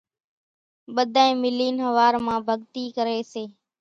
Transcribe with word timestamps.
ٻڌانئين 0.95 1.35
ملين 1.43 1.75
ۿوار 1.85 2.13
مان 2.25 2.39
ڀڳتي 2.47 2.83
ڪري 2.97 3.19
سي 3.31 3.43